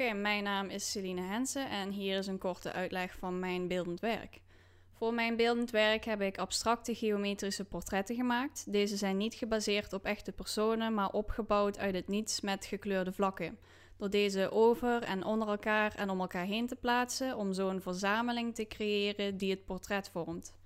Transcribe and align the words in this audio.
Oké, 0.00 0.12
mijn 0.12 0.42
naam 0.42 0.68
is 0.68 0.90
Celine 0.90 1.20
Hensen 1.20 1.70
en 1.70 1.90
hier 1.90 2.18
is 2.18 2.26
een 2.26 2.38
korte 2.38 2.72
uitleg 2.72 3.16
van 3.18 3.38
mijn 3.38 3.68
beeldend 3.68 4.00
werk. 4.00 4.40
Voor 4.92 5.14
mijn 5.14 5.36
beeldend 5.36 5.70
werk 5.70 6.04
heb 6.04 6.20
ik 6.20 6.38
abstracte 6.38 6.94
geometrische 6.94 7.64
portretten 7.64 8.16
gemaakt. 8.16 8.72
Deze 8.72 8.96
zijn 8.96 9.16
niet 9.16 9.34
gebaseerd 9.34 9.92
op 9.92 10.04
echte 10.04 10.32
personen, 10.32 10.94
maar 10.94 11.10
opgebouwd 11.10 11.78
uit 11.78 11.94
het 11.94 12.08
niets 12.08 12.40
met 12.40 12.66
gekleurde 12.66 13.12
vlakken. 13.12 13.58
Door 13.96 14.10
deze 14.10 14.50
over 14.50 15.02
en 15.02 15.24
onder 15.24 15.48
elkaar 15.48 15.94
en 15.94 16.10
om 16.10 16.20
elkaar 16.20 16.46
heen 16.46 16.66
te 16.66 16.76
plaatsen 16.76 17.36
om 17.36 17.52
zo 17.52 17.68
een 17.68 17.82
verzameling 17.82 18.54
te 18.54 18.66
creëren 18.66 19.36
die 19.36 19.50
het 19.50 19.64
portret 19.64 20.08
vormt. 20.08 20.56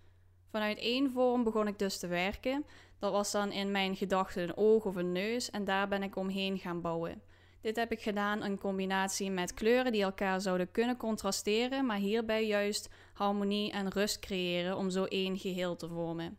Vanuit 0.49 0.79
één 0.79 1.11
vorm 1.11 1.45
begon 1.45 1.67
ik 1.67 1.79
dus 1.79 1.99
te 1.99 2.07
werken. 2.07 2.65
Dat 2.99 3.12
was 3.12 3.31
dan 3.31 3.53
in 3.53 3.71
mijn 3.71 3.97
gedachten 3.97 4.43
een 4.43 4.57
oog 4.57 4.85
of 4.85 4.97
een 4.97 5.12
neus 5.12 5.51
en 5.51 5.65
daar 5.65 5.89
ben 5.89 6.03
ik 6.03 6.17
omheen 6.17 6.59
gaan 6.59 6.81
bouwen. 6.81 7.23
Dit 7.61 7.77
heb 7.77 7.93
ik 7.93 8.03
gedaan 8.03 8.45
in 8.45 8.59
combinatie 8.59 9.31
met 9.31 9.55
kleuren 9.55 9.93
die 9.93 10.03
elkaar 10.03 10.41
zouden 10.41 10.71
kunnen 10.71 10.96
contrasteren, 10.96 11.87
maar 11.87 11.96
hierbij 11.96 12.46
juist 12.46 12.89
harmonie 13.13 13.73
en 13.73 13.91
rust 13.91 14.18
creëren 14.18 14.77
om 14.77 14.91
zo 14.91 15.05
één 15.05 15.39
geheel 15.39 15.77
te 15.77 15.89
vormen. 15.89 16.39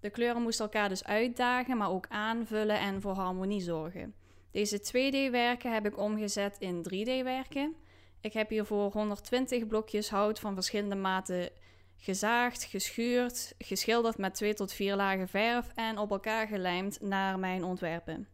De 0.00 0.10
kleuren 0.10 0.42
moesten 0.42 0.64
elkaar 0.64 0.88
dus 0.88 1.04
uitdagen, 1.04 1.76
maar 1.76 1.90
ook 1.90 2.06
aanvullen 2.08 2.78
en 2.78 3.00
voor 3.00 3.14
harmonie 3.14 3.60
zorgen. 3.60 4.14
Deze 4.50 4.78
2D-werken 4.78 5.72
heb 5.72 5.86
ik 5.86 5.98
omgezet 5.98 6.56
in 6.58 6.82
3D-werken. 6.88 7.74
Ik 8.20 8.32
heb 8.32 8.48
hiervoor 8.48 8.92
120 8.92 9.66
blokjes 9.66 10.10
hout 10.10 10.40
van 10.40 10.54
verschillende 10.54 10.94
maten 10.94 11.50
gezaagd, 11.96 12.64
geschuurd, 12.64 13.54
geschilderd 13.58 14.18
met 14.18 14.34
2 14.34 14.54
tot 14.54 14.72
4 14.72 14.96
lagen 14.96 15.28
verf 15.28 15.72
en 15.74 15.98
op 15.98 16.10
elkaar 16.10 16.46
gelijmd 16.46 17.00
naar 17.00 17.38
mijn 17.38 17.64
ontwerpen. 17.64 18.28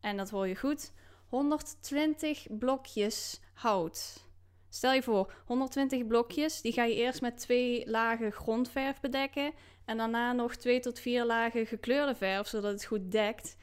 En 0.00 0.16
dat 0.16 0.30
hoor 0.30 0.48
je 0.48 0.56
goed, 0.56 0.92
120 1.28 2.46
blokjes 2.50 3.40
hout. 3.54 4.26
Stel 4.68 4.92
je 4.92 5.02
voor, 5.02 5.32
120 5.46 6.06
blokjes, 6.06 6.60
die 6.60 6.72
ga 6.72 6.84
je 6.84 6.94
eerst 6.94 7.20
met 7.20 7.38
twee 7.38 7.90
lagen 7.90 8.32
grondverf 8.32 9.00
bedekken 9.00 9.52
en 9.84 9.96
daarna 9.96 10.32
nog 10.32 10.56
2 10.56 10.80
tot 10.80 11.00
4 11.00 11.24
lagen 11.24 11.66
gekleurde 11.66 12.14
verf, 12.14 12.48
zodat 12.48 12.72
het 12.72 12.84
goed 12.84 13.10
dekt. 13.12 13.56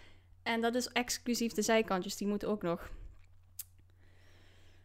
En 0.43 0.61
dat 0.61 0.75
is 0.75 0.87
exclusief 0.87 1.53
de 1.53 1.61
zijkantjes, 1.61 2.17
die 2.17 2.27
moeten 2.27 2.49
ook 2.49 2.61
nog. 2.61 2.89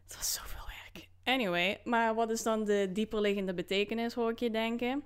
Het 0.04 0.16
was 0.16 0.32
zoveel 0.32 0.66
werk. 0.66 1.08
Anyway, 1.24 1.80
maar 1.84 2.14
wat 2.14 2.30
is 2.30 2.42
dan 2.42 2.64
de 2.64 2.90
dieperliggende 2.92 3.54
betekenis, 3.54 4.14
hoor 4.14 4.30
ik 4.30 4.38
je 4.38 4.50
denken? 4.50 5.02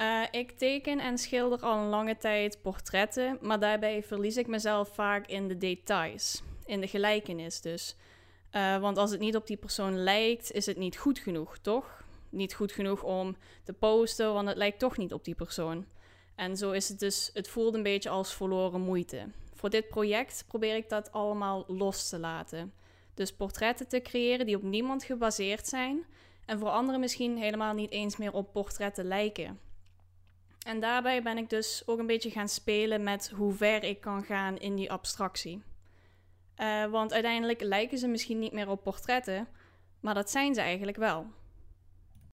Uh, 0.00 0.22
ik 0.30 0.50
teken 0.50 0.98
en 0.98 1.18
schilder 1.18 1.60
al 1.60 1.78
een 1.78 1.88
lange 1.88 2.16
tijd 2.16 2.62
portretten, 2.62 3.38
maar 3.40 3.60
daarbij 3.60 4.02
verlies 4.02 4.36
ik 4.36 4.46
mezelf 4.46 4.94
vaak 4.94 5.26
in 5.26 5.48
de 5.48 5.58
details 5.58 6.42
in 6.66 6.80
de 6.80 6.88
gelijkenis 6.88 7.60
dus. 7.60 7.96
Uh, 8.52 8.78
want 8.78 8.98
als 8.98 9.10
het 9.10 9.20
niet 9.20 9.36
op 9.36 9.46
die 9.46 9.56
persoon 9.56 10.02
lijkt, 10.02 10.52
is 10.52 10.66
het 10.66 10.76
niet 10.76 10.96
goed 10.96 11.18
genoeg, 11.18 11.58
toch? 11.58 12.04
Niet 12.28 12.54
goed 12.54 12.72
genoeg 12.72 13.02
om 13.02 13.36
te 13.64 13.72
posten, 13.72 14.32
want 14.32 14.48
het 14.48 14.56
lijkt 14.56 14.78
toch 14.78 14.96
niet 14.96 15.12
op 15.12 15.24
die 15.24 15.34
persoon. 15.34 15.86
En 16.34 16.56
zo 16.56 16.70
is 16.70 16.88
het 16.88 16.98
dus, 16.98 17.30
het 17.32 17.48
voelt 17.48 17.74
een 17.74 17.82
beetje 17.82 18.08
als 18.08 18.34
verloren 18.34 18.80
moeite. 18.80 19.26
Voor 19.54 19.70
dit 19.70 19.88
project 19.88 20.44
probeer 20.46 20.76
ik 20.76 20.88
dat 20.88 21.12
allemaal 21.12 21.64
los 21.68 22.08
te 22.08 22.18
laten. 22.18 22.72
Dus 23.14 23.32
portretten 23.32 23.88
te 23.88 24.00
creëren 24.00 24.46
die 24.46 24.56
op 24.56 24.62
niemand 24.62 25.04
gebaseerd 25.04 25.66
zijn 25.66 26.04
en 26.46 26.58
voor 26.58 26.68
anderen 26.68 27.00
misschien 27.00 27.36
helemaal 27.36 27.74
niet 27.74 27.90
eens 27.90 28.16
meer 28.16 28.32
op 28.32 28.52
portretten 28.52 29.04
lijken. 29.04 29.58
En 30.66 30.80
daarbij 30.80 31.22
ben 31.22 31.38
ik 31.38 31.50
dus 31.50 31.82
ook 31.86 31.98
een 31.98 32.06
beetje 32.06 32.30
gaan 32.30 32.48
spelen 32.48 33.02
met 33.02 33.32
hoe 33.36 33.52
ver 33.52 33.84
ik 33.84 34.00
kan 34.00 34.24
gaan 34.24 34.58
in 34.58 34.74
die 34.74 34.92
abstractie. 34.92 35.62
Uh, 36.58 36.84
want 36.84 37.12
uiteindelijk 37.12 37.60
lijken 37.60 37.98
ze 37.98 38.08
misschien 38.08 38.38
niet 38.38 38.52
meer 38.52 38.68
op 38.68 38.82
portretten, 38.82 39.48
maar 40.00 40.14
dat 40.14 40.30
zijn 40.30 40.54
ze 40.54 40.60
eigenlijk 40.60 40.96
wel. 40.96 41.26